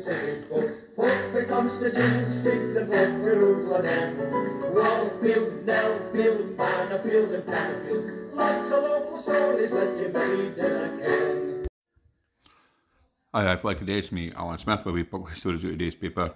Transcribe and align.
city 0.00 0.42
folk. 0.48 0.96
Folk 0.96 1.32
for 1.32 1.44
Constitution 1.44 2.30
Street 2.30 2.76
and 2.76 2.88
folk 2.88 3.08
for 3.20 3.34
Jerusalem. 3.34 4.16
Wallfield, 4.74 5.64
Nellfield, 5.64 6.56
and. 6.58 8.34
Lots 8.34 8.70
of 8.70 8.82
local 8.82 9.18
stories 9.18 9.70
dinna 9.70 10.98
ken. 10.98 11.66
Hi, 13.34 13.52
I've 13.52 13.64
like 13.64 13.78
today's 13.78 14.10
me, 14.10 14.32
Alan 14.34 14.58
Smith, 14.58 14.84
where 14.84 14.94
we 14.94 15.04
publish 15.04 15.38
stories 15.38 15.64
out 15.64 15.68
today's 15.68 15.94
paper 15.94 16.34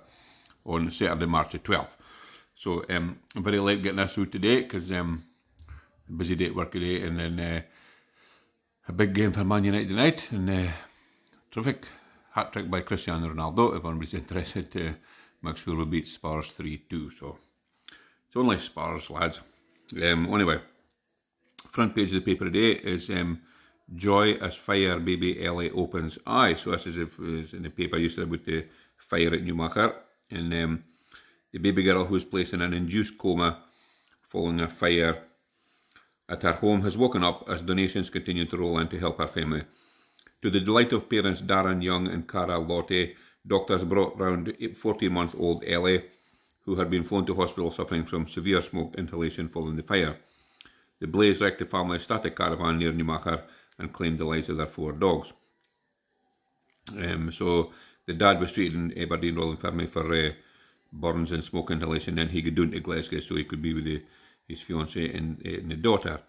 on 0.64 0.90
Saturday, 0.90 1.26
March 1.26 1.52
the 1.52 1.58
12th. 1.58 1.96
So 2.54 2.84
um, 2.90 3.18
I'm 3.34 3.42
very 3.42 3.58
late 3.58 3.82
getting 3.82 3.96
this 3.96 4.18
out 4.18 4.30
today 4.30 4.60
because 4.62 4.90
um, 4.92 5.24
busy 6.14 6.34
day 6.34 6.46
at 6.46 6.54
work 6.54 6.72
today 6.72 7.02
and 7.02 7.18
then 7.18 7.40
uh, 7.40 7.62
a 8.88 8.92
big 8.92 9.14
game 9.14 9.32
for 9.32 9.44
Man 9.44 9.64
United 9.64 9.88
tonight 9.88 10.30
and 10.30 10.48
uh, 10.48 10.70
terrific 11.50 11.86
hat 12.34 12.52
trick 12.52 12.68
by 12.68 12.80
Cristiano 12.80 13.28
Ronaldo 13.28 13.76
if 13.76 13.84
anybody's 13.84 14.14
interested 14.22 14.70
to 14.72 14.94
make 15.42 15.56
sure 15.56 15.76
we 15.76 15.84
beat 15.84 16.08
Spurs 16.08 16.50
3-2. 16.50 17.12
So 17.12 17.38
it's 18.26 18.36
only 18.36 18.58
Spurs, 18.58 19.08
lads. 19.08 19.40
Um, 20.02 20.26
anyway, 20.34 20.58
front 21.70 21.94
page 21.94 22.12
of 22.12 22.24
the 22.24 22.34
paper 22.34 22.46
today 22.46 22.72
is 22.72 23.08
um, 23.10 23.40
Joy 23.94 24.32
as 24.32 24.56
fire 24.56 24.98
baby 24.98 25.44
Ellie 25.44 25.70
opens 25.70 26.18
eye. 26.26 26.54
So 26.54 26.72
this 26.72 26.86
is, 26.86 26.96
if, 26.96 27.18
in 27.18 27.62
the 27.62 27.70
paper 27.70 27.98
yesterday 27.98 28.28
about 28.28 28.44
the 28.44 28.66
fire 28.98 29.34
at 29.34 29.42
Newmarket. 29.42 29.94
And 30.30 30.52
um, 30.54 30.84
the 31.52 31.58
baby 31.58 31.84
girl 31.84 32.04
who 32.04 32.14
was 32.14 32.24
placed 32.24 32.54
in 32.54 32.62
an 32.62 32.74
induced 32.74 33.16
coma 33.16 33.62
following 34.22 34.60
a 34.60 34.68
fire 34.68 35.22
at 36.28 36.42
her 36.42 36.52
home 36.52 36.80
has 36.80 36.96
woken 36.96 37.22
up 37.22 37.48
as 37.48 37.60
donations 37.60 38.10
continue 38.10 38.46
to 38.46 38.56
roll 38.56 38.78
in 38.78 38.88
to 38.88 38.98
help 38.98 39.18
her 39.18 39.28
family. 39.28 39.64
To 40.44 40.50
the 40.50 40.60
delight 40.60 40.92
of 40.92 41.08
parents 41.08 41.40
Darren 41.40 41.82
Young 41.82 42.06
and 42.06 42.28
Cara 42.28 42.58
Lotte, 42.58 43.14
doctors 43.46 43.82
brought 43.82 44.20
round 44.20 44.48
14-month-old 44.48 45.64
Ellie, 45.66 46.04
who 46.66 46.74
had 46.74 46.90
been 46.90 47.02
flown 47.02 47.24
to 47.24 47.34
hospital 47.34 47.70
suffering 47.70 48.04
from 48.04 48.28
severe 48.28 48.60
smoke 48.60 48.94
inhalation 48.98 49.48
following 49.48 49.76
the 49.76 49.82
fire. 49.82 50.18
The 51.00 51.06
blaze 51.06 51.40
wrecked 51.40 51.60
the 51.60 51.64
family's 51.64 52.02
static 52.02 52.36
caravan 52.36 52.76
near 52.76 52.92
Newmarket 52.92 53.42
and 53.78 53.90
claimed 53.90 54.18
the 54.18 54.26
lives 54.26 54.50
of 54.50 54.58
their 54.58 54.66
four 54.66 54.92
dogs. 54.92 55.32
Um, 56.94 57.32
so 57.32 57.72
the 58.04 58.12
dad 58.12 58.38
was 58.38 58.52
treated 58.52 58.74
in 58.74 59.02
Aberdeen 59.02 59.36
Royal 59.36 59.52
Infirmary 59.52 59.86
for 59.86 60.12
uh, 60.12 60.32
burns 60.92 61.32
and 61.32 61.42
smoke 61.42 61.70
inhalation. 61.70 62.16
Then 62.16 62.28
he 62.28 62.42
got 62.42 62.54
down 62.54 62.72
to 62.72 62.80
Glasgow 62.80 63.20
so 63.20 63.36
he 63.36 63.44
could 63.44 63.62
be 63.62 63.72
with 63.72 63.84
the, 63.84 64.02
his 64.46 64.60
fiancée 64.60 65.16
and, 65.16 65.40
uh, 65.42 65.60
and 65.60 65.70
the 65.70 65.76
daughter. 65.76 66.20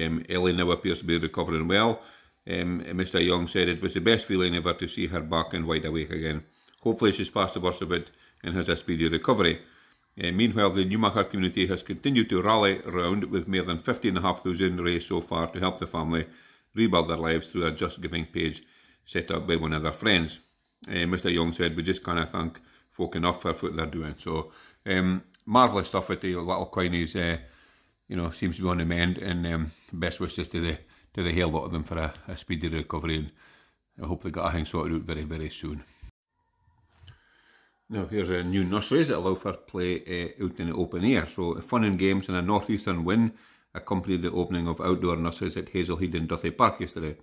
Um, 0.00 0.24
Ellie 0.28 0.52
now 0.52 0.70
appears 0.70 1.00
to 1.00 1.04
be 1.04 1.18
recovering 1.18 1.66
well. 1.66 2.00
Um, 2.48 2.80
Mr 2.80 3.24
Young 3.24 3.48
said 3.48 3.68
it 3.68 3.82
was 3.82 3.94
the 3.94 4.00
best 4.00 4.26
feeling 4.26 4.56
ever 4.56 4.74
to 4.74 4.88
see 4.88 5.06
her 5.08 5.20
back 5.20 5.52
and 5.52 5.66
wide 5.66 5.84
awake 5.84 6.10
again. 6.10 6.44
Hopefully 6.82 7.12
she's 7.12 7.30
past 7.30 7.54
the 7.54 7.60
worst 7.60 7.82
of 7.82 7.92
it 7.92 8.10
and 8.42 8.54
has 8.56 8.68
a 8.68 8.76
speedy 8.76 9.08
recovery. 9.08 9.60
Uh, 10.22 10.32
meanwhile, 10.32 10.70
the 10.70 10.84
Newmarket 10.84 11.30
community 11.30 11.66
has 11.66 11.82
continued 11.82 12.28
to 12.30 12.42
rally 12.42 12.80
around 12.86 13.24
with 13.24 13.46
more 13.46 13.62
than 13.62 13.78
50,500 13.78 14.80
raised 14.80 15.08
so 15.08 15.20
far 15.20 15.46
to 15.48 15.60
help 15.60 15.78
the 15.78 15.86
family 15.86 16.26
rebuild 16.74 17.08
their 17.08 17.16
lives 17.16 17.48
through 17.48 17.66
a 17.66 17.70
Just 17.70 18.00
Giving 18.00 18.26
page 18.26 18.62
set 19.04 19.30
up 19.30 19.46
by 19.46 19.56
one 19.56 19.72
of 19.72 19.82
their 19.82 19.92
friends. 19.92 20.40
Uh, 20.88 21.06
Mr 21.06 21.32
Young 21.32 21.52
said, 21.52 21.76
we 21.76 21.82
just 21.82 22.04
can't 22.04 22.28
thank 22.28 22.60
folk 22.90 23.14
enough 23.16 23.42
for 23.42 23.52
what 23.52 23.76
they're 23.76 23.86
doing. 23.86 24.14
So, 24.18 24.52
um, 24.86 25.22
marvellous 25.46 25.88
stuff 25.88 26.08
with 26.08 26.20
the 26.20 26.36
little 26.36 26.66
coinies, 26.66 27.14
uh, 27.16 27.38
you 28.08 28.16
know, 28.16 28.30
seems 28.30 28.56
to 28.56 28.62
be 28.62 28.68
on 28.68 28.78
the 28.78 28.84
mend 28.84 29.18
and 29.18 29.46
um, 29.46 29.72
best 29.92 30.20
wishes 30.20 30.48
to 30.48 30.60
the 30.60 30.78
to 31.14 31.22
the 31.22 31.40
whole 31.40 31.50
lot 31.50 31.64
of 31.64 31.72
them 31.72 31.82
for 31.82 31.98
a, 31.98 32.14
a 32.28 32.36
speedy 32.36 32.68
recovery 32.68 33.16
and 33.16 33.30
I 34.02 34.06
hope 34.06 34.22
they 34.22 34.30
get 34.30 34.44
everything 34.44 34.64
sorted 34.64 34.96
out 34.96 35.02
very, 35.02 35.24
very 35.24 35.50
soon. 35.50 35.84
Now 37.88 38.06
here's 38.06 38.30
a 38.30 38.44
new 38.44 38.64
nurseries 38.64 39.08
that 39.08 39.18
allow 39.18 39.34
for 39.34 39.52
play 39.52 39.96
uh, 39.96 40.44
out 40.44 40.60
in 40.60 40.68
the 40.68 40.74
open 40.74 41.04
air. 41.04 41.26
So 41.28 41.60
fun 41.60 41.84
and 41.84 41.98
games 41.98 42.28
and 42.28 42.36
a 42.36 42.42
northeastern 42.42 43.04
wind 43.04 43.32
accompanied 43.74 44.22
the 44.22 44.30
opening 44.30 44.68
of 44.68 44.80
outdoor 44.80 45.16
nurseries 45.16 45.56
at 45.56 45.72
Hazelhead 45.72 46.14
and 46.14 46.28
Duthie 46.28 46.56
Park 46.56 46.80
yesterday. 46.80 47.16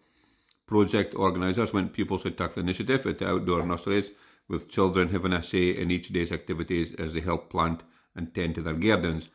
Project 0.66 1.16
organisers 1.16 1.74
went 1.74 1.94
pupils 1.94 2.24
to 2.24 2.32
tackle 2.32 2.62
initiative 2.62 3.06
at 3.06 3.20
the 3.20 3.28
outdoor 3.28 3.66
nurseries 3.66 4.12
with 4.50 4.70
children 4.70 5.10
having 5.10 5.34
a 5.34 5.42
say 5.42 5.70
in 5.70 5.90
each 5.92 6.10
day's 6.10 6.32
activities 6.32 6.94
as 6.96 7.14
they 7.14 7.22
help 7.22 7.50
plant 7.50 7.84
and 8.16 8.34
tend 8.34 8.56
to 8.56 8.62
their 8.62 8.74
gardens. 8.74 9.30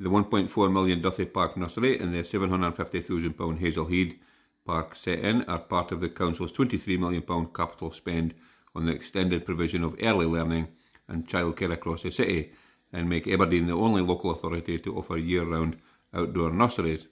The 0.00 0.08
1.4 0.08 0.72
million 0.72 1.02
Duthie 1.02 1.26
Park 1.32 1.56
nursery 1.56 1.98
and 1.98 2.14
the 2.14 2.22
£750,000 2.22 3.60
Hazelhead 3.60 4.18
Park 4.64 4.96
set-in 4.96 5.42
are 5.42 5.58
part 5.58 5.92
of 5.92 6.00
the 6.00 6.08
Council's 6.08 6.52
£23 6.52 6.98
million 6.98 7.22
capital 7.54 7.92
spend 7.92 8.34
on 8.74 8.86
the 8.86 8.92
extended 8.92 9.44
provision 9.44 9.84
of 9.84 9.94
early 10.02 10.26
learning 10.26 10.68
and 11.06 11.28
childcare 11.28 11.72
across 11.72 12.02
the 12.02 12.10
city 12.10 12.50
and 12.92 13.08
make 13.08 13.28
Aberdeen 13.28 13.66
the 13.66 13.74
only 13.74 14.00
local 14.00 14.30
authority 14.30 14.78
to 14.78 14.96
offer 14.96 15.16
year-round 15.16 15.76
outdoor 16.14 16.50
nurseries. 16.50 17.06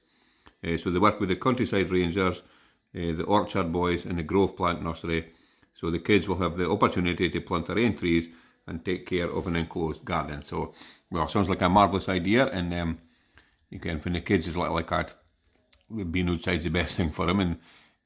Uh, 0.65 0.77
so 0.77 0.91
they 0.91 0.99
work 0.99 1.21
with 1.21 1.29
the 1.29 1.37
Countryside 1.37 1.91
Rangers, 1.91 2.41
uh, 2.95 3.13
the 3.13 3.25
Orchard 3.25 3.71
Boys 3.71 4.07
and 4.07 4.19
the 4.19 4.23
Grove 4.23 4.57
Plant 4.57 4.83
Nursery 4.83 5.31
so 5.79 5.91
the 5.91 5.99
kids 6.01 6.27
will 6.27 6.39
have 6.39 6.57
the 6.57 6.69
opportunity 6.69 7.31
to 7.31 7.41
plant 7.41 7.67
their 7.67 7.79
own 7.79 7.95
trees 7.95 8.29
and 8.67 8.85
take 8.85 9.07
care 9.07 9.31
of 9.31 9.47
an 9.47 9.55
enclosed 9.55 10.05
garden. 10.05 10.43
So, 10.43 10.75
well, 11.11 11.29
sounds 11.29 11.49
like 11.49 11.63
a 11.63 11.69
marvellous 11.69 12.09
idea 12.09 12.47
and 12.47 12.73
um, 12.75 12.99
again, 13.73 14.01
for 14.01 14.11
the 14.11 14.21
kids 14.21 14.47
is 14.47 14.57
little 14.57 14.75
like 14.75 14.91
that, 14.91 15.15
being 16.11 16.29
outside's 16.29 16.65
the 16.65 16.71
best 16.71 16.97
thing 16.97 17.11
for 17.11 17.27
them 17.27 17.41
and 17.41 17.59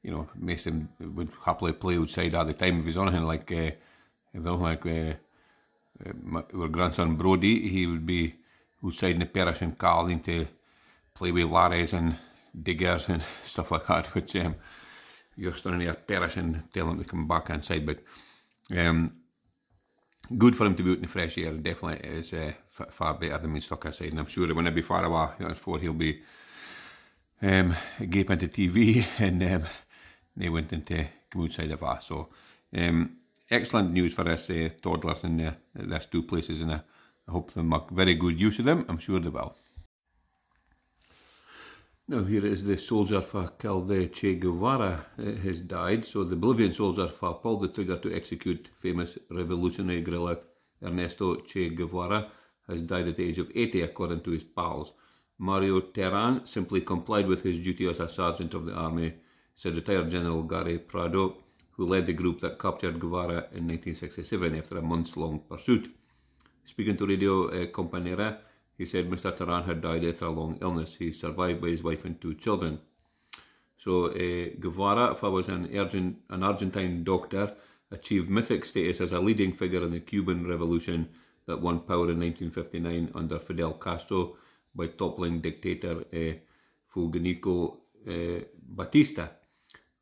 you 0.03 0.11
know, 0.11 0.29
Mason 0.35 0.89
would 0.99 1.29
happily 1.45 1.71
play 1.71 1.97
outside 1.97 2.35
all 2.35 2.45
the 2.45 2.53
time 2.53 2.79
if 2.79 2.85
he's 2.85 2.97
on 2.97 3.07
anything 3.07 3.25
like, 3.25 3.51
uh, 3.51 3.71
if 4.33 4.43
like 4.45 4.85
uh, 4.85 5.13
uh, 6.05 6.41
our 6.59 6.67
grandson 6.67 7.15
Brody, 7.15 7.69
he 7.69 7.87
would 7.87 8.05
be 8.05 8.35
outside 8.85 9.11
in 9.11 9.19
the 9.19 9.25
parish 9.25 9.61
and 9.61 9.77
calling 9.77 10.19
to 10.21 10.45
play 11.15 11.31
with 11.31 11.45
Larrys 11.45 11.93
and 11.93 12.17
diggers 12.61 13.07
and 13.07 13.23
stuff 13.45 13.71
like 13.71 13.87
that, 13.87 14.13
which 14.13 14.35
um, 14.35 14.55
you're 15.37 15.55
standing 15.55 15.85
there 15.85 15.93
perishing, 15.93 16.63
telling 16.73 16.97
them 16.97 17.03
to 17.03 17.09
come 17.09 17.27
back 17.27 17.49
inside. 17.49 17.85
But 17.85 17.99
um, 18.77 19.13
good 20.37 20.55
for 20.55 20.65
him 20.65 20.75
to 20.75 20.83
be 20.83 20.91
out 20.91 20.97
in 20.97 21.03
the 21.03 21.07
fresh 21.07 21.37
air, 21.37 21.53
definitely 21.53 22.09
is 22.09 22.33
uh, 22.33 22.53
far 22.69 23.13
better 23.15 23.37
than 23.37 23.51
being 23.51 23.61
stuck 23.61 23.85
inside. 23.85 24.09
And 24.09 24.19
I'm 24.19 24.27
sure 24.27 24.53
when 24.53 24.65
he'll 24.65 24.73
be 24.73 24.81
far 24.81 25.03
away, 25.03 25.27
you 25.39 25.47
know, 25.47 25.77
he'll 25.77 25.93
be 25.93 26.21
um, 27.41 27.75
gaping 28.09 28.39
to 28.39 28.47
TV 28.47 29.05
and 29.19 29.43
um, 29.43 29.63
they 30.35 30.49
went 30.49 30.73
into 30.73 31.05
come 31.29 31.43
outside 31.43 31.71
of 31.71 31.83
us. 31.83 32.07
So 32.07 32.29
um, 32.75 33.17
excellent 33.49 33.91
news 33.91 34.13
for 34.13 34.29
us 34.29 34.49
uh, 34.49 34.69
toddlers 34.81 35.23
in 35.23 35.41
uh, 35.41 35.99
two 36.11 36.23
places, 36.23 36.61
and 36.61 36.73
I 36.73 36.81
hope 37.29 37.53
they 37.53 37.61
make 37.61 37.89
very 37.91 38.15
good 38.15 38.39
use 38.39 38.59
of 38.59 38.65
them. 38.65 38.85
I'm 38.87 38.97
sure 38.99 39.19
they 39.19 39.29
will. 39.29 39.55
Now 42.05 42.25
here 42.25 42.45
is 42.45 42.65
the 42.65 42.77
soldier 42.77 43.21
for 43.21 43.47
killed 43.57 43.89
uh, 43.89 44.07
Che 44.07 44.35
Guevara 44.35 45.05
uh, 45.17 45.23
has 45.43 45.61
died. 45.61 46.03
So 46.03 46.25
the 46.25 46.35
Bolivian 46.35 46.73
soldier 46.73 47.07
for 47.07 47.35
pulled 47.35 47.61
the 47.61 47.69
trigger 47.69 47.97
to 47.97 48.13
execute 48.13 48.69
famous 48.75 49.17
revolutionary 49.31 50.01
guerrilla 50.01 50.37
Ernesto 50.83 51.35
Che 51.37 51.69
Guevara 51.69 52.29
has 52.67 52.81
died 52.81 53.07
at 53.07 53.15
the 53.15 53.23
age 53.23 53.39
of 53.39 53.49
80 53.55 53.83
according 53.83 54.19
to 54.23 54.31
his 54.31 54.43
pals. 54.43 54.91
Mario 55.37 55.79
Terán 55.79 56.45
simply 56.45 56.81
complied 56.81 57.25
with 57.25 57.41
his 57.41 57.59
duty 57.59 57.87
as 57.89 58.01
a 58.01 58.09
sergeant 58.09 58.53
of 58.53 58.65
the 58.65 58.73
army 58.73 59.13
said 59.55 59.75
retired 59.75 60.11
General 60.11 60.43
Gary 60.43 60.79
Prado, 60.79 61.37
who 61.71 61.85
led 61.85 62.05
the 62.05 62.11
group 62.11 62.41
that 62.41 62.59
captured 62.59 62.99
Guevara 62.99 63.47
in 63.53 63.65
1967 63.65 64.57
after 64.57 64.77
a 64.77 64.81
months-long 64.81 65.39
pursuit. 65.47 65.89
Speaking 66.65 66.97
to 66.97 67.07
Radio 67.07 67.47
uh, 67.47 67.67
Compañera, 67.67 68.39
he 68.77 68.85
said 68.85 69.09
Mr. 69.09 69.35
Terán 69.35 69.65
had 69.65 69.81
died 69.81 70.03
after 70.03 70.25
a 70.25 70.29
long 70.29 70.57
illness. 70.61 70.95
He 70.95 71.11
survived 71.11 71.61
by 71.61 71.69
his 71.69 71.83
wife 71.83 72.05
and 72.05 72.19
two 72.19 72.33
children. 72.33 72.79
So 73.77 74.07
uh, 74.07 74.55
Guevara, 74.59 75.11
if 75.11 75.23
I 75.23 75.27
was 75.27 75.47
an, 75.47 75.65
an 76.29 76.43
Argentine 76.43 77.03
doctor, 77.03 77.53
achieved 77.91 78.29
mythic 78.29 78.65
status 78.65 79.01
as 79.01 79.11
a 79.11 79.19
leading 79.19 79.53
figure 79.53 79.83
in 79.83 79.91
the 79.91 79.99
Cuban 79.99 80.47
Revolution 80.47 81.09
that 81.45 81.61
won 81.61 81.81
power 81.81 82.09
in 82.09 82.19
1959 82.19 83.11
under 83.13 83.39
Fidel 83.39 83.73
Castro 83.73 84.37
by 84.73 84.87
toppling 84.87 85.41
dictator 85.41 86.03
uh, 86.13 86.33
Fulgencio 86.91 87.77
uh, 88.07 88.43
Batista. 88.57 89.27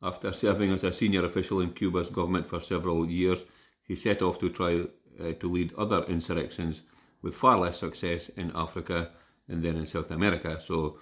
After 0.03 0.31
serving 0.31 0.71
as 0.71 0.83
a 0.83 0.93
senior 0.93 1.25
official 1.25 1.59
in 1.59 1.73
Cuba's 1.73 2.09
government 2.09 2.47
for 2.47 2.59
several 2.59 3.09
years, 3.09 3.43
he 3.83 3.95
set 3.95 4.21
off 4.21 4.39
to 4.39 4.49
try 4.49 4.85
uh, 5.19 5.33
to 5.33 5.49
lead 5.49 5.73
other 5.77 6.03
insurrections 6.03 6.81
with 7.21 7.35
far 7.35 7.57
less 7.57 7.79
success 7.79 8.29
in 8.29 8.51
Africa 8.55 9.09
and 9.47 9.63
then 9.63 9.77
in 9.77 9.87
South 9.87 10.11
America. 10.11 10.59
So, 10.59 10.99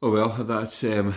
oh 0.00 0.10
well, 0.10 0.28
that's 0.28 0.84
um, 0.84 1.14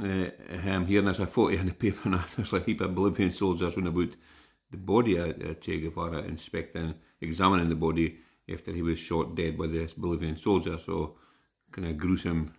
uh, 0.00 0.04
him 0.04 0.86
here. 0.86 0.98
And 0.98 1.08
there's 1.08 1.20
a 1.20 1.26
photo 1.26 1.56
in 1.56 1.66
the 1.66 1.72
paper 1.72 2.08
now. 2.08 2.24
There's 2.36 2.52
a 2.52 2.60
heap 2.60 2.80
of 2.80 2.94
Bolivian 2.94 3.32
soldiers 3.32 3.76
running 3.76 3.92
about 3.92 4.16
the 4.70 4.76
body 4.76 5.16
of 5.16 5.60
Che 5.60 5.80
Guevara, 5.80 6.22
inspecting, 6.22 6.94
examining 7.20 7.68
the 7.68 7.74
body 7.74 8.18
after 8.52 8.72
he 8.72 8.82
was 8.82 8.98
shot 8.98 9.34
dead 9.34 9.56
by 9.56 9.66
this 9.66 9.94
Bolivian 9.94 10.36
soldier. 10.36 10.78
So, 10.78 11.16
kind 11.70 11.88
of 11.88 11.98
gruesome 11.98 12.54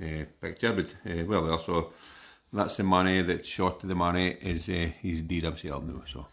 uh, 0.00 0.24
picture. 0.40 0.72
But 0.72 0.94
uh, 1.08 1.24
well, 1.26 1.50
also 1.50 1.92
that's 2.52 2.76
the 2.76 2.84
money 2.84 3.22
that's 3.22 3.48
shot 3.48 3.80
the 3.80 3.94
money 3.94 4.36
is 4.40 4.68
uh, 4.68 4.90
he's 5.00 5.22
deed 5.22 5.44
himself 5.44 5.84
now. 5.84 6.02
So 6.06 6.26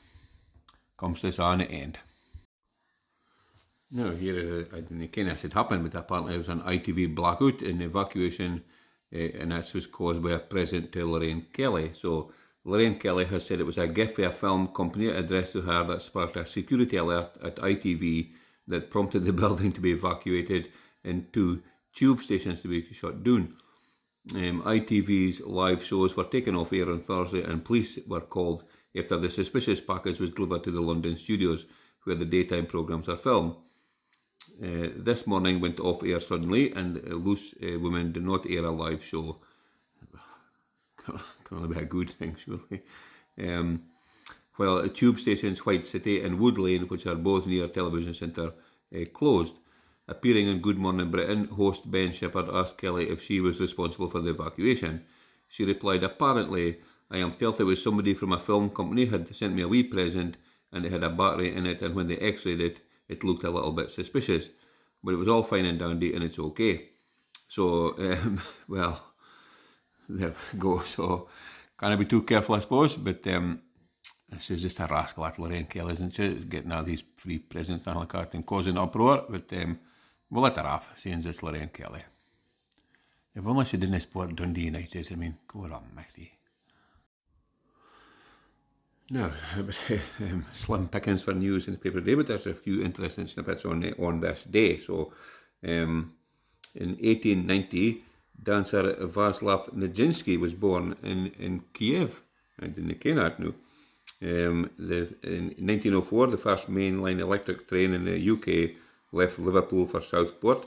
comes 0.97 1.21
to 1.21 1.27
this 1.27 1.39
on 1.39 1.59
the 1.59 1.65
end. 1.65 2.00
No, 3.91 4.12
here 4.12 4.68
uh, 4.71 4.77
I 4.77 4.81
didn't 4.81 5.07
kind 5.07 5.53
happened, 5.53 5.83
but 5.83 6.00
apparently 6.00 6.36
it 6.36 6.38
was 6.38 6.50
an 6.50 6.62
ITV 6.62 7.15
blackout 7.15 7.63
and 7.63 7.81
evacuation, 7.81 8.63
uh, 9.12 9.18
and 9.18 9.51
that 9.51 9.74
was 9.74 9.88
caused 9.88 10.21
by 10.21 10.31
a 10.31 10.39
present 10.39 10.91
to 10.91 11.09
Lorraine 11.12 11.47
Kelly. 11.53 11.91
So 11.94 12.31
Lorraine 12.65 13.00
Kelly 13.00 13.25
has 13.25 13.47
said 13.47 13.59
it 13.59 13.65
was 13.65 13.80
a 13.80 13.88
gift 13.88 14.15
for 14.15 14.25
a 14.25 14.31
film 14.31 14.68
company 14.68 15.07
addressed 15.07 15.53
to 15.53 15.62
her 15.62 15.83
that 15.86 16.03
sparked 16.03 16.38
a 16.38 16.45
security 16.45 16.97
alert 16.97 17.31
at 17.44 17.56
ITV 17.56 18.30
that 18.68 18.91
prompted 18.91 19.25
the 19.25 19.33
building 19.41 19.71
to 19.71 19.81
be 19.81 19.91
evacuated 19.91 20.71
and 21.03 21.33
two 21.33 21.63
tube 21.95 22.21
stations 22.21 22.62
to 22.62 22.68
be 22.68 22.86
shut 22.94 23.24
down. 23.24 23.56
Um, 24.36 24.62
ITV's 24.62 25.41
live 25.41 25.83
shows 25.83 26.15
were 26.15 26.25
taken 26.25 26.56
off 26.56 26.74
air 26.74 26.91
on 26.91 27.01
Thursday, 27.01 27.41
and 27.41 27.65
police 27.65 27.97
were 28.06 28.21
called 28.21 28.65
after 28.95 29.18
the 29.18 29.31
suspicious 29.31 29.81
package 29.81 30.19
was 30.19 30.30
delivered 30.30 30.63
to 30.65 30.71
the 30.71 30.81
London 30.81 31.18
studios 31.18 31.65
where 32.03 32.15
the 32.15 32.25
daytime 32.25 32.68
programmes 32.68 33.09
are 33.09 33.18
filmed. 33.18 33.56
Uh, 34.61 34.89
this 34.97 35.25
morning 35.25 35.61
went 35.61 35.79
off 35.79 36.03
air 36.03 36.19
suddenly, 36.19 36.73
and 36.73 36.97
uh, 36.97 37.15
Loose 37.15 37.53
uh, 37.63 37.79
Women 37.79 38.11
did 38.11 38.25
not 38.25 38.50
air 38.50 38.65
a 38.65 38.71
live 38.71 39.01
show. 39.01 39.38
Can 40.97 41.57
only 41.57 41.73
be 41.73 41.79
a 41.79 41.85
good 41.85 42.09
thing, 42.09 42.35
surely. 42.38 42.81
Um, 43.41 43.83
tube 44.94 45.17
stations 45.17 45.65
White 45.65 45.85
City 45.85 46.21
and 46.21 46.39
Wood 46.39 46.57
Lane, 46.57 46.89
which 46.89 47.06
are 47.06 47.15
both 47.15 47.47
near 47.47 47.69
Television 47.69 48.13
Centre, 48.13 48.51
uh, 48.94 49.06
closed. 49.13 49.53
Appearing 50.09 50.47
in 50.47 50.59
Good 50.59 50.77
Morning 50.77 51.09
Britain, 51.09 51.45
host 51.45 51.89
Ben 51.89 52.12
Shepherd 52.12 52.50
asked 52.50 52.77
Kelly 52.77 53.09
if 53.09 53.23
she 53.23 53.39
was 53.39 53.62
responsible 53.62 54.09
for 54.09 54.19
the 54.19 54.31
evacuation. 54.31 55.05
She 55.47 55.63
replied, 55.63 56.03
Apparently, 56.03 56.79
I 57.09 57.19
am 57.19 57.31
told 57.31 57.62
it 57.62 57.63
was 57.63 57.81
somebody 57.81 58.13
from 58.13 58.33
a 58.33 58.39
film 58.39 58.71
company 58.71 59.05
had 59.05 59.33
sent 59.33 59.55
me 59.55 59.62
a 59.62 59.67
wee 59.69 59.83
present 59.83 60.35
and 60.73 60.85
it 60.85 60.91
had 60.91 61.03
a 61.03 61.09
battery 61.09 61.55
in 61.55 61.65
it, 61.65 61.81
and 61.81 61.95
when 61.95 62.07
they 62.07 62.17
x 62.17 62.45
rayed 62.45 62.59
it, 62.59 62.81
it 63.09 63.23
looked 63.23 63.44
a 63.44 63.51
little 63.51 63.71
bit 63.71 63.91
suspicious. 63.91 64.50
But 65.03 65.13
it 65.13 65.17
was 65.17 65.27
all 65.27 65.44
fine 65.44 65.65
and 65.65 65.79
dandy 65.79 66.13
and 66.13 66.23
it's 66.23 66.39
okay. 66.39 66.89
So, 67.47 67.95
um, 68.00 68.41
well, 68.67 69.01
there 70.07 70.33
we 70.53 70.59
go. 70.59 70.79
So, 70.81 71.29
can't 71.79 72.00
be 72.00 72.06
too 72.06 72.23
careful, 72.23 72.56
I 72.56 72.59
suppose, 72.59 72.95
but 72.95 73.25
um, 73.27 73.61
this 74.29 74.51
is 74.51 74.61
just 74.61 74.79
a 74.79 74.88
rascal 74.88 75.25
at 75.25 75.39
Lorraine 75.39 75.65
Kelly, 75.65 75.94
isn't 75.94 76.15
she? 76.15 76.35
Getting 76.35 76.71
all 76.71 76.83
these 76.83 77.03
free 77.15 77.39
presents 77.39 77.88
and 77.88 77.95
like 77.95 78.11
that 78.11 78.33
and 78.33 78.45
causing 78.45 78.77
uproar, 78.77 79.25
but 79.29 79.51
um, 79.53 79.79
We'll 80.31 80.44
let 80.44 80.57
her 80.57 80.67
off, 80.67 80.91
seeing 81.00 81.25
it's 81.25 81.41
Lorraine 81.41 81.69
Kelly. 81.69 82.03
If 83.33 83.47
only 83.47 83.65
she 83.65 83.77
didn't 83.77 84.00
support 84.00 84.35
Dundee 84.35 84.65
United, 84.65 85.12
I 85.12 85.15
mean, 85.15 85.38
go 85.47 85.63
on, 85.63 85.89
Mighty. 89.09 89.23
No, 89.23 89.31
it 89.59 89.65
was 89.65 89.81
um, 90.19 90.45
slim 90.51 90.88
pickings 90.88 91.23
for 91.23 91.33
news 91.33 91.67
in 91.67 91.73
the 91.73 91.79
paper 91.79 92.00
today, 92.00 92.15
but 92.15 92.27
there's 92.27 92.47
a 92.47 92.53
few 92.53 92.83
interesting 92.83 93.27
snippets 93.27 93.65
on 93.65 93.94
on 94.00 94.21
this 94.21 94.44
day. 94.44 94.77
So, 94.77 95.13
um, 95.63 96.13
in 96.75 96.89
1890, 96.89 98.03
dancer 98.41 98.94
Vaslav 99.01 99.73
Nijinsky 99.73 100.39
was 100.39 100.53
born 100.53 100.95
in, 101.03 101.31
in 101.39 101.63
Kiev. 101.73 102.21
I 102.61 102.67
didn't 102.67 103.06
know 103.06 103.23
that 103.23 103.39
now. 103.39 103.53
Um, 104.21 104.69
the, 104.77 105.15
in 105.23 105.45
1904, 105.59 106.27
the 106.27 106.38
first 106.38 106.69
mainline 106.69 107.19
electric 107.19 107.67
train 107.67 107.94
in 107.94 108.05
the 108.05 108.29
UK 108.31 108.75
left 109.12 109.39
Liverpool 109.39 109.85
for 109.85 110.01
Southport. 110.01 110.65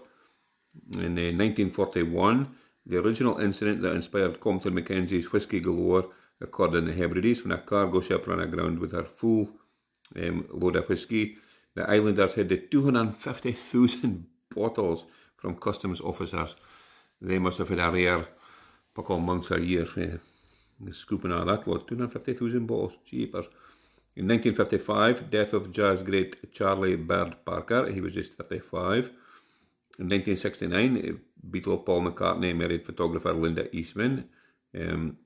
In 0.95 1.17
1941, 1.17 2.43
uh, 2.43 2.47
the 2.87 2.99
original 2.99 3.39
incident 3.39 3.83
that 3.83 3.95
inspired 3.95 4.41
Compton 4.41 4.75
Mackenzie's 4.75 5.33
Whisky 5.33 5.61
Galore 5.61 6.07
occurred 6.43 6.75
in 6.75 6.87
the 6.87 6.93
Hebrides 6.93 7.43
when 7.43 7.53
a 7.53 7.59
cargo 7.59 8.01
ship 8.01 8.27
ran 8.27 8.41
aground 8.41 8.79
with 8.79 8.93
her 8.93 9.05
full 9.05 9.51
um, 10.17 10.47
load 10.51 10.77
of 10.77 10.89
whiskey. 10.89 11.37
The 11.75 11.89
islanders 11.89 12.35
had 12.35 12.71
250,000 12.71 14.27
bottles 14.55 15.05
from 15.37 15.57
customs 15.57 16.01
officers. 16.01 16.55
They 17.21 17.39
must 17.39 17.59
have 17.59 17.69
had 17.69 17.79
a 17.79 17.91
rare 17.91 18.27
couple 18.95 19.17
of 19.17 19.23
months 19.23 19.51
or 19.51 19.59
year 19.59 19.87
uh, 19.97 20.91
scooping 20.91 21.33
out 21.33 21.47
that 21.47 21.67
lot. 21.67 21.89
250,000 21.89 22.67
bottles, 22.67 22.99
cheapers. 23.05 23.47
In 24.15 24.29
1955, 24.29 25.31
death 25.31 25.55
of 25.55 25.73
jazz 25.73 26.03
great 26.03 26.53
Charlie 26.53 26.97
Bird 26.97 27.37
Parker, 27.47 27.91
he 27.91 28.01
was 28.01 28.13
just 28.13 28.35
35. 28.35 29.11
In 29.99 30.09
1969, 30.09 31.21
Beatle 31.51 31.85
Paul 31.85 32.03
McCartney 32.03 32.55
married 32.55 32.85
photographer 32.85 33.33
Linda 33.33 33.75
Eastman, 33.75 34.29
um, 34.79 35.17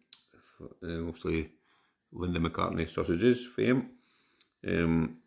uh, 0.61 1.07
obviously 1.07 1.51
Linda 2.13 2.41
McCartney 2.41 2.89
sausages 2.89 3.47
fame. 3.47 3.91
Um, 4.67 5.19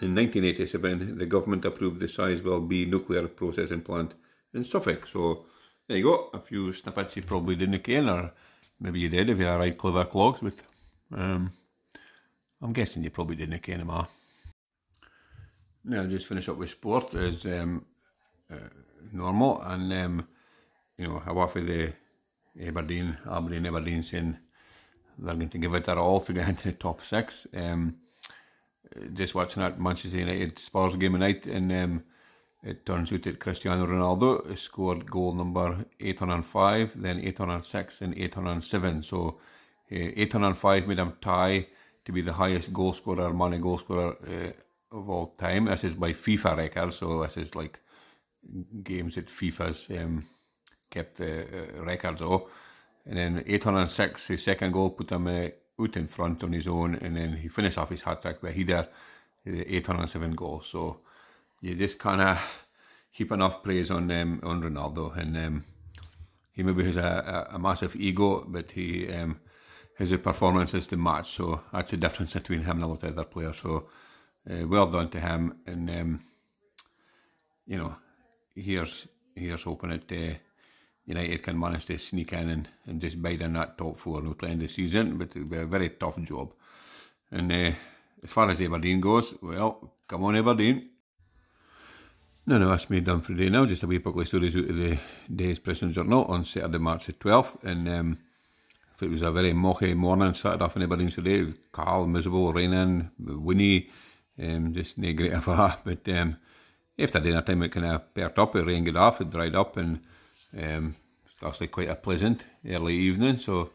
in 0.00 0.14
1987, 0.14 1.18
the 1.18 1.26
government 1.26 1.64
approved 1.64 2.00
the 2.00 2.06
Sizewell 2.06 2.68
B 2.68 2.84
nuclear 2.84 3.28
processing 3.28 3.80
plant 3.80 4.14
in 4.52 4.64
Suffolk. 4.64 5.06
So 5.06 5.46
there 5.86 5.96
you 5.96 6.02
go, 6.02 6.30
a 6.34 6.40
few 6.40 6.72
snippets 6.72 7.16
you 7.16 7.22
probably 7.22 7.56
didn't 7.56 7.80
ken, 7.80 8.08
or 8.08 8.32
maybe 8.80 9.00
you 9.00 9.08
did 9.08 9.30
if 9.30 9.38
you're 9.38 9.48
a 9.54 9.58
right 9.58 9.76
clever 9.76 10.04
clogs, 10.04 10.40
but 10.42 10.54
um, 11.12 11.52
I'm 12.60 12.72
guessing 12.72 13.04
you 13.04 13.10
probably 13.10 13.36
didn't 13.36 13.62
care 13.62 13.76
anymore. 13.76 14.08
Now, 15.84 16.04
just 16.06 16.26
finish 16.26 16.48
up 16.48 16.56
with 16.56 16.70
sport 16.70 17.14
as 17.14 17.46
um, 17.46 17.86
uh, 18.52 18.56
normal, 19.12 19.62
and 19.62 19.92
um, 19.92 20.28
you 20.98 21.06
know, 21.06 21.20
how 21.20 21.38
often 21.38 21.66
the 21.66 21.94
Aberdeen, 22.60 23.16
Aberdeen, 23.30 23.66
Aberdeen 23.66 24.02
saying 24.02 24.38
they're 25.18 25.34
going 25.34 25.48
to 25.48 25.58
give 25.58 25.74
it 25.74 25.84
their 25.84 25.98
all 25.98 26.20
to 26.20 26.32
get 26.32 26.48
into 26.48 26.64
the 26.68 26.72
top 26.72 27.02
six. 27.02 27.46
Um, 27.54 27.96
just 29.12 29.34
watching 29.34 29.62
that 29.62 29.80
Manchester 29.80 30.18
United 30.18 30.58
Spurs 30.58 30.96
game 30.96 31.12
tonight, 31.12 31.46
and 31.46 31.70
um, 31.72 32.04
it 32.62 32.86
turns 32.86 33.12
out 33.12 33.22
that 33.22 33.38
Cristiano 33.38 33.86
Ronaldo 33.86 34.56
scored 34.56 35.10
goal 35.10 35.34
number 35.34 35.84
805, 36.00 37.00
then 37.00 37.20
806, 37.20 38.00
and 38.02 38.16
807. 38.16 39.02
So 39.02 39.40
uh, 39.92 40.12
805 40.16 40.86
made 40.86 40.98
him 40.98 41.12
tie 41.20 41.66
to 42.04 42.12
be 42.12 42.22
the 42.22 42.32
highest 42.32 42.72
goal 42.72 42.92
scorer, 42.92 43.32
money 43.32 43.58
goal 43.58 43.78
scorer 43.78 44.16
uh, 44.26 44.96
of 44.96 45.08
all 45.08 45.28
time. 45.38 45.66
This 45.66 45.84
is 45.84 45.94
by 45.94 46.12
FIFA 46.12 46.56
record, 46.56 46.94
so 46.94 47.22
this 47.22 47.36
is 47.36 47.54
like 47.54 47.80
games 48.82 49.16
that 49.16 49.26
FIFA's 49.26 49.88
um, 49.90 50.24
kept 50.90 51.16
the 51.16 51.42
uh, 51.42 51.84
records 51.84 52.22
of. 52.22 52.50
And 53.06 53.16
then 53.16 53.44
806, 53.46 54.28
his 54.28 54.42
second 54.42 54.72
goal 54.72 54.90
put 54.90 55.10
him 55.10 55.26
uh, 55.26 55.48
out 55.80 55.96
in 55.96 56.08
front 56.08 56.44
on 56.44 56.52
his 56.52 56.66
own, 56.66 56.96
and 56.96 57.16
then 57.16 57.36
he 57.36 57.48
finished 57.48 57.78
off 57.78 57.90
his 57.90 58.02
hat 58.02 58.22
trick, 58.22 58.38
but 58.42 58.52
he 58.52 58.64
did 58.64 58.86
807 59.46 60.32
goal. 60.32 60.62
So 60.62 61.00
you 61.60 61.74
just 61.74 61.98
kind 61.98 62.20
of 62.20 62.66
heap 63.10 63.32
enough 63.32 63.62
praise 63.62 63.90
on 63.90 64.10
um, 64.10 64.40
on 64.42 64.62
Ronaldo, 64.62 65.16
and 65.16 65.36
um, 65.36 65.64
he 66.52 66.62
maybe 66.62 66.84
has 66.84 66.96
a, 66.96 67.46
a, 67.50 67.56
a 67.56 67.58
massive 67.58 67.96
ego, 67.96 68.44
but 68.46 68.72
he 68.72 69.12
um, 69.12 69.40
his 69.96 70.16
performance 70.18 70.74
is 70.74 70.86
to 70.88 70.96
match. 70.96 71.30
So 71.32 71.62
that's 71.72 71.90
the 71.90 71.96
difference 71.96 72.34
between 72.34 72.62
him 72.62 72.76
and 72.76 72.84
a 72.84 72.86
lot 72.86 73.02
of 73.02 73.12
other 73.12 73.24
players. 73.24 73.58
So 73.58 73.88
uh, 74.48 74.66
well 74.66 74.86
done 74.86 75.08
to 75.10 75.20
him. 75.20 75.58
And 75.66 75.90
um, 75.90 76.20
you 77.66 77.78
know, 77.78 77.96
here's 78.54 79.08
here's 79.34 79.64
hoping 79.64 79.90
that 79.90 80.12
uh, 80.12 80.38
United 81.08 81.42
can 81.42 81.58
manage 81.58 81.86
to 81.86 81.96
sneak 81.96 82.34
in 82.34 82.50
and, 82.50 82.68
and 82.86 83.00
just 83.00 83.20
bide 83.20 83.40
in 83.40 83.54
that 83.54 83.78
top 83.78 83.96
four 83.96 84.18
until 84.18 84.34
the 84.34 84.46
end 84.46 84.62
of 84.62 84.68
the 84.68 84.74
season. 84.74 85.16
But 85.16 85.34
it'll 85.34 85.48
be 85.48 85.56
a 85.56 85.66
very 85.66 85.88
tough 85.90 86.20
job. 86.22 86.52
And 87.30 87.50
uh, 87.50 87.72
as 88.22 88.30
far 88.30 88.50
as 88.50 88.60
Aberdeen 88.60 89.00
goes, 89.00 89.34
well, 89.40 89.94
come 90.06 90.24
on 90.24 90.36
Aberdeen. 90.36 90.90
No, 92.46 92.58
no, 92.58 92.68
that's 92.68 92.90
me 92.90 93.00
done 93.00 93.22
for 93.22 93.32
the 93.32 93.44
day 93.44 93.50
now. 93.50 93.64
Just 93.64 93.82
a 93.82 93.86
wee 93.86 94.00
couple 94.00 94.20
of 94.20 94.28
stories 94.28 94.56
out 94.56 94.68
of 94.68 94.76
the 94.76 94.98
day's 95.34 95.58
Press 95.58 95.82
and 95.82 95.92
Journal 95.92 96.24
on 96.26 96.44
Saturday, 96.44 96.78
March 96.78 97.06
the 97.06 97.14
12th. 97.14 97.64
And 97.64 97.88
um, 97.88 98.18
it 99.00 99.10
was 99.10 99.22
a 99.22 99.30
very 99.30 99.52
mochy 99.52 99.94
morning, 99.94 100.34
started 100.34 100.62
off 100.62 100.76
in 100.76 100.82
Aberdeen 100.82 101.10
today, 101.10 101.54
Carl, 101.72 102.06
miserable, 102.06 102.52
raining, 102.52 103.10
windy, 103.18 103.90
um, 104.42 104.74
just 104.74 104.98
no 104.98 105.12
great 105.12 105.32
affair. 105.32 105.76
But 105.84 106.06
um, 106.10 106.36
after 106.98 107.20
dinner 107.20 107.42
time, 107.42 107.62
it 107.62 107.72
kind 107.72 107.86
of 107.86 108.12
perked 108.12 108.38
up, 108.38 108.56
it 108.56 108.66
rain 108.66 108.84
got 108.84 108.96
off, 108.96 109.20
it 109.20 109.30
dried 109.30 109.54
up, 109.54 109.76
and 109.76 110.00
um, 110.56 110.96
it's 111.26 111.42
actually 111.42 111.68
quite 111.68 111.90
a 111.90 111.94
pleasant 111.94 112.44
early 112.68 112.94
evening. 112.94 113.38
So 113.38 113.70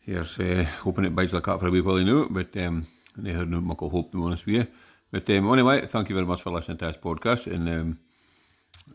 here's 0.00 0.38
uh, 0.38 0.66
hoping 0.82 1.04
it 1.04 1.14
bites 1.14 1.32
like 1.32 1.44
that 1.44 1.60
for 1.60 1.68
a 1.68 1.70
wee 1.70 1.80
while 1.80 1.98
now, 1.98 2.28
but 2.30 2.56
um, 2.56 2.86
I 3.24 3.30
had 3.30 3.50
no 3.50 3.60
muckle 3.60 3.90
hope 3.90 4.12
to 4.12 4.18
be 4.18 4.24
honest 4.24 4.46
with 4.46 4.54
you. 4.54 4.66
But 5.10 5.28
um, 5.30 5.52
anyway, 5.52 5.86
thank 5.86 6.08
you 6.08 6.14
very 6.14 6.26
much 6.26 6.42
for 6.42 6.50
listening 6.50 6.78
to 6.78 6.86
this 6.86 6.96
podcast. 6.96 7.52
And 7.52 7.68
um, 7.68 7.98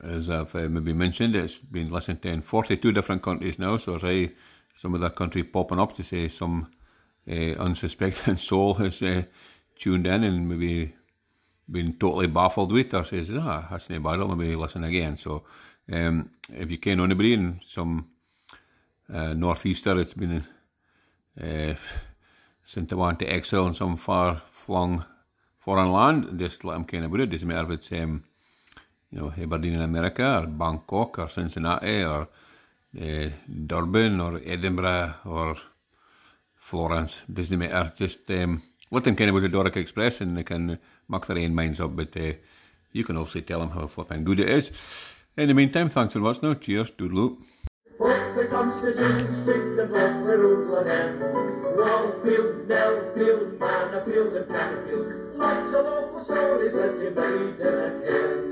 as 0.04 0.30
I've 0.30 0.54
uh, 0.56 0.70
maybe 0.70 0.94
mentioned, 0.94 1.36
it's 1.36 1.60
been 1.60 1.90
listened 1.90 2.22
to 2.22 2.30
in 2.30 2.42
42 2.42 2.92
different 2.92 3.24
countries 3.24 3.58
now. 3.60 3.78
So 3.78 3.96
as 3.96 4.04
I 4.04 4.32
some 4.74 4.96
of 4.96 5.02
that 5.02 5.16
country 5.16 5.44
popping 5.44 5.80
up 5.80 5.94
to 5.94 6.04
say 6.04 6.28
some 6.28 6.72
uh, 7.30 7.54
unsuspecting 7.60 8.38
soul 8.38 8.76
has 8.76 9.02
uh, 9.02 9.24
tuned 9.76 10.08
in 10.08 10.24
and 10.24 10.48
maybe 10.48 10.94
been 11.70 11.94
totally 11.94 12.28
baffled 12.28 12.72
with 12.72 12.94
or 12.94 13.04
says, 13.04 13.32
ah, 13.34 13.68
that's 13.70 13.90
no 13.90 14.00
bad, 14.00 14.20
I'll 14.20 14.36
maybe 14.36 14.56
listen 14.56 14.84
again. 14.84 15.18
So 15.18 15.44
um, 15.92 16.32
if 16.54 16.72
you 16.72 16.78
can 16.78 16.98
know 16.98 17.04
anybody 17.04 17.34
in 17.34 17.60
some 17.68 18.08
uh, 19.14 19.34
northeaster. 19.34 20.00
It's 20.00 20.14
been 20.14 20.46
uh, 21.42 21.76
since 22.64 22.92
I 22.92 22.96
want 22.96 23.20
to 23.20 23.36
excel 23.36 23.68
in 23.68 23.74
some 23.74 23.98
far 23.98 24.42
flung 24.50 25.06
foreign 25.60 25.92
land. 25.92 26.40
Just 26.40 26.64
let 26.64 26.74
them 26.74 27.04
of 27.04 27.06
about 27.06 27.22
it. 27.22 27.30
Doesn't 27.30 27.48
matter 27.48 27.74
if 27.74 27.80
it's 27.80 27.92
um, 27.92 28.24
you 29.12 29.20
know 29.20 29.34
Aberdeen 29.38 29.74
in 29.74 29.82
America 29.82 30.40
or 30.40 30.48
Bangkok 30.48 31.20
or 31.20 31.28
Cincinnati 31.28 32.04
or 32.04 32.28
uh, 33.00 33.30
Durban 33.68 34.20
or 34.20 34.42
Edinburgh 34.46 35.16
or 35.26 35.56
Florence. 36.56 37.22
Doesn't 37.32 37.60
matter. 37.60 37.92
Just 37.96 38.30
um, 38.32 38.64
let 38.92 39.04
them 39.04 39.14
of 39.14 39.18
go 39.18 39.40
to 39.40 39.50
Doric 39.50 39.78
Express 39.78 40.22
and 40.22 40.38
they 40.38 40.44
can 40.44 40.80
make 41.10 41.26
their 41.26 41.38
own 41.38 41.54
minds 41.54 41.80
up. 41.80 41.96
But 41.96 42.16
uh, 42.18 42.34
you 42.92 43.04
can 43.04 43.18
also 43.18 43.40
tell 43.40 43.60
them 43.60 43.72
how 43.72 43.88
flipping 43.88 44.24
good 44.24 44.40
it 44.40 44.50
is. 44.50 44.72
In 45.38 45.48
the 45.48 45.54
meantime, 45.54 45.88
thanks 45.88 46.14
very 46.14 46.24
much 46.24 46.42
now. 46.44 46.54
Cheers. 46.54 46.92
Doodle. 46.92 47.38
The 48.00 48.48
Constitution 48.50 49.28
the 49.46 49.88
Mannofield 53.60 54.36
and 54.36 55.72
local 55.72 56.24
stories 56.24 56.74
that 56.74 57.00
you 57.02 57.10
may 57.12 57.64
never 57.64 58.02
ken. 58.06 58.51